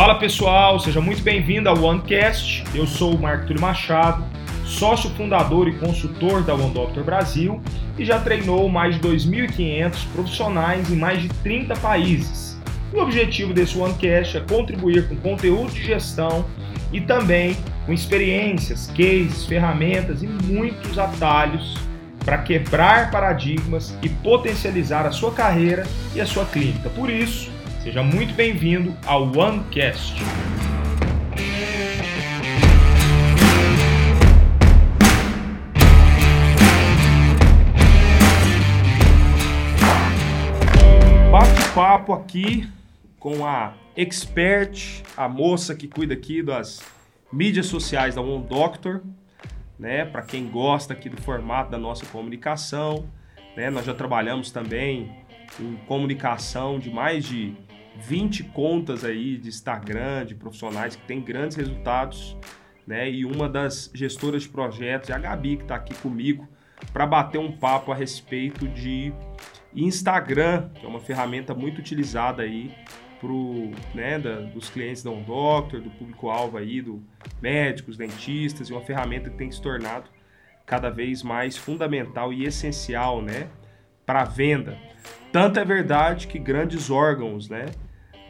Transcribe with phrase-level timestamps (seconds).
[0.00, 2.64] Fala pessoal, seja muito bem-vindo ao OneCast.
[2.74, 4.24] Eu sou o Marco Túlio Machado,
[4.64, 7.60] sócio fundador e consultor da One Doctor Brasil
[7.98, 12.58] e já treinou mais de 2.500 profissionais em mais de 30 países.
[12.94, 16.46] o objetivo desse OneCast é contribuir com conteúdo de gestão
[16.90, 17.54] e também
[17.84, 21.76] com experiências, cases, ferramentas e muitos atalhos
[22.24, 26.88] para quebrar paradigmas e potencializar a sua carreira e a sua clínica.
[26.88, 27.50] Por isso,
[27.82, 30.14] seja muito bem-vindo ao OneCast.
[41.32, 42.68] Bate-papo aqui
[43.18, 46.80] com a expert, a moça que cuida aqui das
[47.32, 49.02] mídias sociais da One Doctor,
[49.78, 50.04] né?
[50.04, 53.06] Para quem gosta aqui do formato da nossa comunicação,
[53.56, 53.70] né?
[53.70, 55.10] Nós já trabalhamos também
[55.58, 57.56] em comunicação de mais de
[58.00, 62.36] 20 contas aí de Instagram, de profissionais que têm grandes resultados,
[62.86, 63.10] né?
[63.10, 66.48] E uma das gestoras de projetos a Gabi, que está aqui comigo,
[66.92, 69.12] para bater um papo a respeito de
[69.74, 72.74] Instagram, que é uma ferramenta muito utilizada aí
[73.20, 77.02] pro, né, da, dos clientes da Doctor, do público-alvo aí, do
[77.40, 80.10] médicos, dentistas, e uma ferramenta que tem se tornado
[80.66, 83.48] cada vez mais fundamental e essencial, né,
[84.06, 84.76] para venda.
[85.30, 87.66] Tanto é verdade que grandes órgãos, né,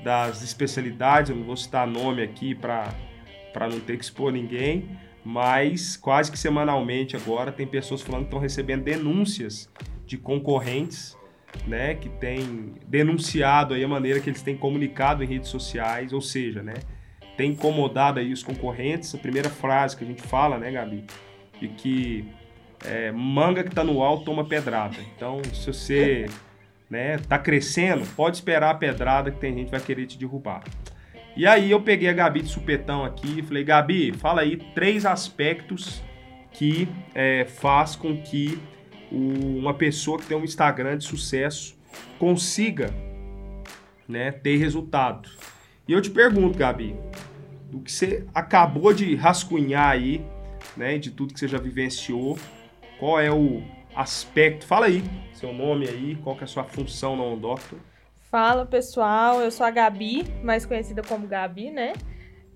[0.03, 2.95] das especialidades, eu não vou citar nome aqui para
[3.71, 4.89] não ter que expor ninguém,
[5.25, 9.69] mas quase que semanalmente agora tem pessoas falando que estão recebendo denúncias
[10.07, 11.17] de concorrentes
[11.67, 16.21] né, que tem denunciado aí a maneira que eles têm comunicado em redes sociais, ou
[16.21, 16.75] seja, né,
[17.37, 19.15] tem incomodado aí os concorrentes.
[19.15, 21.05] A primeira frase que a gente fala, né, Gabi,
[21.61, 22.25] de que
[22.85, 24.97] é, manga que tá no alto toma pedrada.
[25.15, 26.27] Então, se você
[26.91, 30.65] né, tá crescendo, pode esperar a pedrada que tem gente que vai querer te derrubar.
[31.37, 35.07] E aí eu peguei a Gabi de supetão aqui e falei, Gabi, fala aí três
[35.07, 36.03] aspectos
[36.53, 38.59] que é, faz com que
[39.11, 41.79] uma pessoa que tem um Instagram de sucesso
[42.19, 42.93] consiga
[44.09, 45.29] né, ter resultado.
[45.87, 46.97] E eu te pergunto, Gabi,
[47.71, 50.25] do que você acabou de rascunhar aí,
[50.77, 52.37] né, de tudo que você já vivenciou,
[52.99, 53.63] qual é o
[53.95, 54.67] aspecto?
[54.67, 55.03] Fala aí,
[55.33, 57.79] seu nome aí, qual que é a sua função no Doctor?
[58.31, 61.93] Fala pessoal, eu sou a Gabi, mais conhecida como Gabi, né?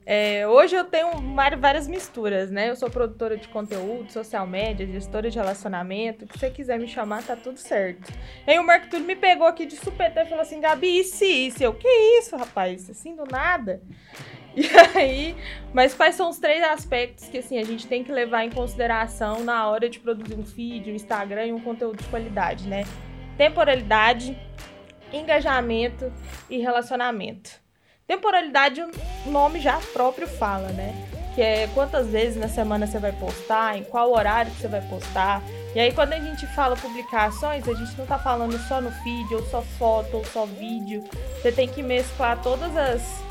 [0.06, 1.12] É, hoje eu tenho
[1.58, 2.68] várias misturas, né?
[2.68, 6.24] Eu sou produtora de conteúdo, social media, gestora de relacionamento.
[6.24, 8.12] O que você quiser me chamar, tá tudo certo.
[8.46, 11.24] E aí o Marco Túlio me pegou aqui de supetão e falou assim: Gabi, isso
[11.24, 11.64] isso?
[11.64, 12.90] Eu, que isso, rapaz?
[12.90, 13.80] Assim do nada?
[14.94, 15.36] E aí,
[15.72, 19.42] mas quais são os três aspectos que assim a gente tem que levar em consideração
[19.42, 22.84] na hora de produzir um feed, um Instagram e um conteúdo de qualidade, né?
[23.36, 24.38] Temporalidade,
[25.12, 26.12] engajamento
[26.48, 27.50] e relacionamento.
[28.06, 30.94] Temporalidade, o nome já próprio fala, né?
[31.34, 34.82] Que é quantas vezes na semana você vai postar, em qual horário que você vai
[34.82, 35.42] postar.
[35.74, 39.34] E aí, quando a gente fala publicações, a gente não tá falando só no feed,
[39.34, 41.02] ou só foto, ou só vídeo.
[41.42, 43.24] Você tem que mesclar todas as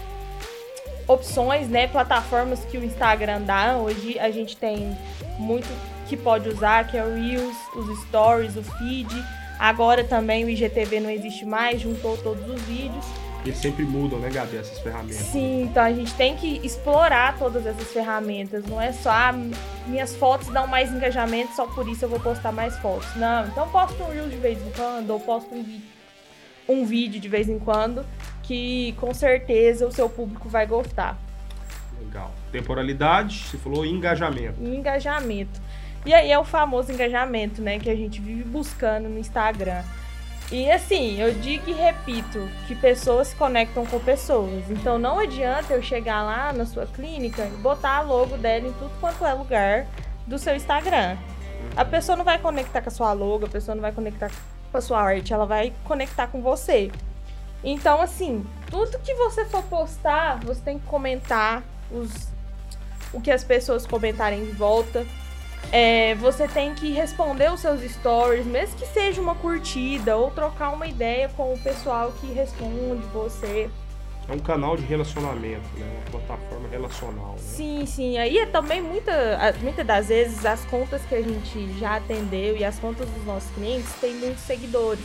[1.08, 1.88] opções, né?
[1.88, 3.78] Plataformas que o Instagram dá.
[3.78, 4.97] Hoje a gente tem
[5.38, 5.68] muito
[6.08, 9.09] que pode usar, que é o Reels, os Stories, o feed.
[9.59, 13.06] Agora também o IGTV não existe mais, juntou todos os vídeos.
[13.46, 15.18] Eles sempre mudam, né, Gabi, essas ferramentas.
[15.18, 18.66] Sim, então a gente tem que explorar todas essas ferramentas.
[18.66, 19.35] Não é só, ah,
[19.85, 23.14] minhas fotos dão mais engajamento, só por isso eu vou postar mais fotos.
[23.18, 25.81] Não, então posto um reel de vez em quando, ou posto um,
[26.70, 28.06] um vídeo de vez em quando,
[28.43, 31.17] que com certeza o seu público vai gostar.
[31.99, 32.31] Legal.
[32.51, 34.61] Temporalidade, você falou engajamento.
[34.61, 35.61] Engajamento.
[36.05, 39.81] E aí é o famoso engajamento, né, que a gente vive buscando no Instagram.
[40.51, 44.69] E assim, eu digo e repito que pessoas se conectam com pessoas.
[44.69, 48.73] Então não adianta eu chegar lá na sua clínica e botar a logo dela em
[48.73, 49.87] tudo quanto é lugar
[50.27, 51.17] do seu Instagram.
[51.75, 54.29] A pessoa não vai conectar com a sua logo, a pessoa não vai conectar
[54.71, 56.91] com a sua arte, ela vai conectar com você.
[57.63, 62.27] Então, assim, tudo que você for postar, você tem que comentar os,
[63.13, 65.05] o que as pessoas comentarem de volta.
[65.71, 70.71] É, você tem que responder os seus stories, mesmo que seja uma curtida, ou trocar
[70.71, 73.69] uma ideia com o pessoal que responde você.
[74.27, 76.01] É um canal de relacionamento, né?
[76.07, 77.31] Uma plataforma relacional.
[77.33, 77.37] Né?
[77.39, 78.17] Sim, sim.
[78.17, 79.11] Aí é também muita,
[79.61, 83.49] muitas das vezes as contas que a gente já atendeu e as contas dos nossos
[83.51, 85.03] clientes têm muitos seguidores.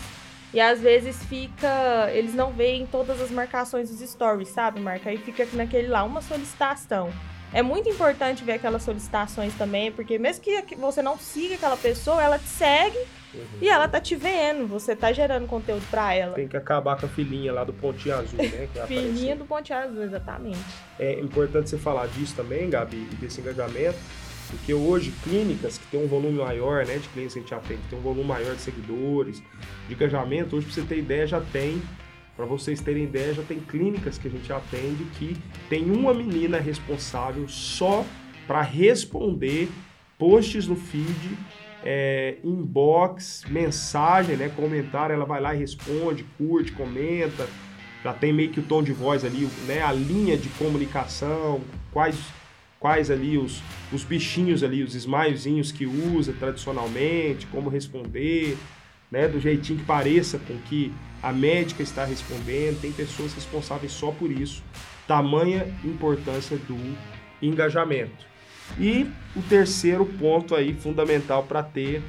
[0.52, 2.10] E às vezes fica.
[2.12, 5.10] Eles não veem todas as marcações dos stories, sabe, Marca?
[5.10, 7.12] Aí fica naquele lá, uma solicitação.
[7.52, 12.22] É muito importante ver aquelas solicitações também, porque mesmo que você não siga aquela pessoa,
[12.22, 12.98] ela te segue
[13.32, 13.44] uhum.
[13.62, 16.34] e ela tá te vendo, você tá gerando conteúdo para ela.
[16.34, 18.68] Tem que acabar com a filhinha lá do pontinho azul, né?
[18.86, 20.58] filhinha do pontinho azul, exatamente.
[20.98, 23.98] É importante você falar disso também, Gabi, desse engajamento,
[24.50, 27.80] porque hoje clínicas que tem um volume maior, né, de clientes que a gente atende,
[27.88, 29.42] tem um volume maior de seguidores,
[29.86, 31.80] de engajamento, hoje pra você ter ideia já tem
[32.36, 35.36] para vocês terem ideia, já tem clínicas que a gente atende que
[35.68, 38.04] tem uma menina responsável só
[38.46, 39.68] para responder
[40.16, 41.36] posts no feed,
[41.84, 47.44] é, inbox, mensagem, né, comentário, ela vai lá e responde, curte, comenta,
[48.04, 51.60] já tem meio que o tom de voz ali, né, a linha de comunicação,
[51.92, 52.16] quais
[52.80, 58.56] quais ali os, os bichinhos ali, os smilezinhos que usa tradicionalmente, como responder,
[59.10, 60.92] né, do jeitinho que pareça com que
[61.22, 64.62] a médica está respondendo, tem pessoas responsáveis só por isso.
[65.06, 66.76] Tamanha importância do
[67.40, 68.26] engajamento.
[68.78, 72.02] E o terceiro ponto aí fundamental para ter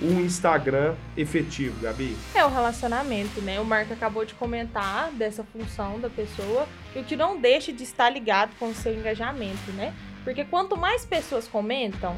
[0.00, 2.16] um Instagram efetivo, Gabi?
[2.34, 3.60] É o relacionamento, né?
[3.60, 7.82] O Marco acabou de comentar dessa função da pessoa e o que não deixa de
[7.82, 9.94] estar ligado com o seu engajamento, né?
[10.24, 12.16] Porque quanto mais pessoas comentam,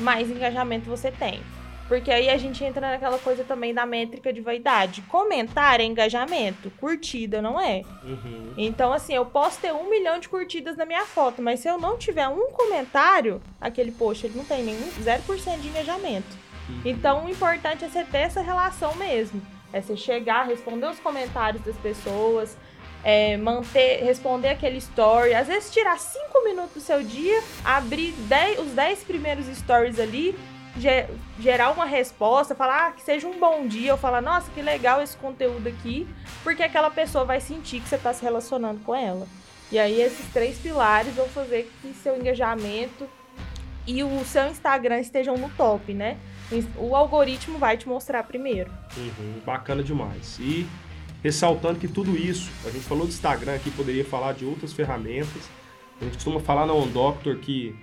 [0.00, 1.40] mais engajamento você tem.
[1.88, 5.02] Porque aí a gente entra naquela coisa também da métrica de vaidade.
[5.02, 7.82] Comentar é engajamento, curtida não é.
[8.02, 8.54] Uhum.
[8.56, 11.78] Então, assim, eu posso ter um milhão de curtidas na minha foto, mas se eu
[11.78, 16.36] não tiver um comentário, aquele post ele não tem nenhum 0% de engajamento.
[16.68, 16.80] Uhum.
[16.84, 19.40] Então, o importante é você ter essa relação mesmo.
[19.72, 22.56] É você chegar, responder os comentários das pessoas,
[23.06, 28.58] é, manter, responder aquele story, às vezes tirar 5 minutos do seu dia, abrir dez,
[28.58, 30.36] os 10 primeiros stories ali
[31.38, 35.00] gerar uma resposta, falar ah, que seja um bom dia, ou falar, nossa, que legal
[35.00, 36.06] esse conteúdo aqui,
[36.42, 39.26] porque aquela pessoa vai sentir que você está se relacionando com ela.
[39.70, 43.08] E aí esses três pilares vão fazer que seu engajamento
[43.86, 46.18] e o seu Instagram estejam no top, né?
[46.76, 48.70] O algoritmo vai te mostrar primeiro.
[48.96, 50.38] Uhum, bacana demais.
[50.40, 50.66] E
[51.26, 55.50] ressaltando que tudo isso, a gente falou do Instagram aqui, poderia falar de outras ferramentas.
[56.00, 57.74] A gente costuma falar na OnDoctor que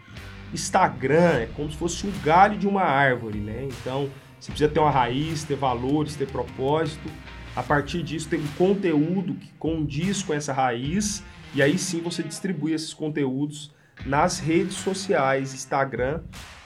[0.54, 3.68] Instagram é como se fosse um galho de uma árvore, né?
[3.70, 4.10] Então,
[4.40, 7.10] você precisa ter uma raiz, ter valores, ter propósito.
[7.54, 11.22] A partir disso, ter um conteúdo que condiz com essa raiz.
[11.54, 13.72] E aí sim você distribui esses conteúdos
[14.06, 15.54] nas redes sociais.
[15.54, 16.22] Instagram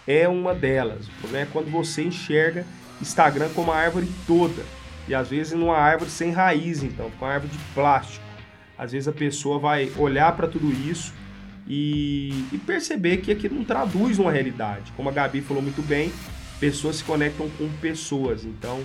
[0.05, 1.07] é uma delas.
[1.07, 2.65] O problema é quando você enxerga
[3.01, 4.63] Instagram como uma árvore toda.
[5.07, 8.25] E às vezes numa árvore sem raiz, então, com uma árvore de plástico.
[8.77, 11.13] Às vezes a pessoa vai olhar para tudo isso
[11.67, 14.91] e, e perceber que aquilo não traduz uma realidade.
[14.95, 16.11] Como a Gabi falou muito bem,
[16.59, 18.45] pessoas se conectam com pessoas.
[18.45, 18.83] Então,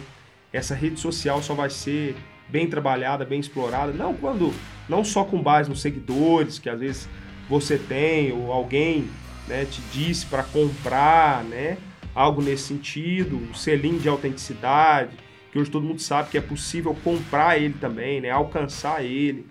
[0.53, 2.17] essa rede social só vai ser
[2.49, 4.53] bem trabalhada, bem explorada, não quando
[4.89, 7.09] não só com base nos seguidores que às vezes
[7.49, 9.09] você tem ou alguém
[9.49, 11.79] né, te disse para comprar, né,
[12.15, 15.17] algo nesse sentido, um selinho de autenticidade,
[15.53, 19.47] que hoje todo mundo sabe que é possível comprar ele também, né, alcançar ele,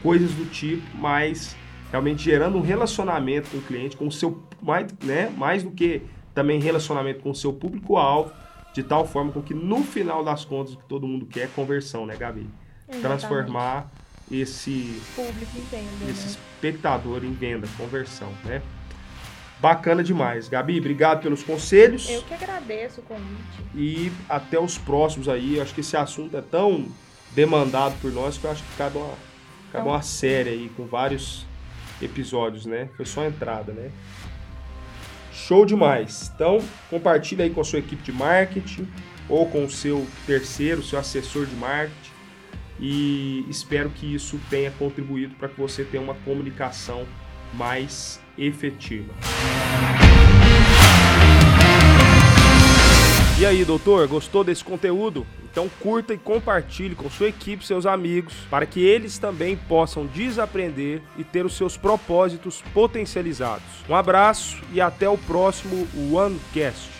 [0.00, 1.56] coisas do tipo, mas
[1.90, 6.02] realmente gerando um relacionamento com o cliente, com o seu mais, né, mais do que
[6.32, 8.32] também relacionamento com o seu público-alvo,
[8.72, 11.46] de tal forma com que no final das contas o que todo mundo quer é
[11.48, 12.48] conversão, né, Gabi?
[12.88, 13.02] Exatamente.
[13.02, 13.90] Transformar
[14.30, 16.36] esse público em venda, esse né?
[16.54, 18.62] espectador em venda, conversão, né?
[19.60, 20.48] Bacana demais.
[20.48, 22.08] Gabi, obrigado pelos conselhos.
[22.08, 23.62] Eu que agradeço o convite.
[23.74, 25.56] E até os próximos aí.
[25.56, 26.88] Eu acho que esse assunto é tão
[27.32, 29.18] demandado por nós que eu acho que cabe uma, cabe
[29.68, 31.46] então, uma série aí com vários
[32.00, 32.88] episódios, né?
[32.96, 33.90] Foi só a entrada, né?
[35.32, 36.30] Show demais.
[36.34, 38.88] Então, compartilha aí com a sua equipe de marketing
[39.28, 42.10] ou com o seu terceiro, seu assessor de marketing.
[42.80, 47.06] E espero que isso tenha contribuído para que você tenha uma comunicação
[47.52, 49.12] mais efetiva.
[53.40, 55.26] E aí, doutor, gostou desse conteúdo?
[55.50, 61.00] Então curta e compartilhe com sua equipe, seus amigos, para que eles também possam desaprender
[61.16, 63.64] e ter os seus propósitos potencializados.
[63.88, 66.90] Um abraço e até o próximo OneCast.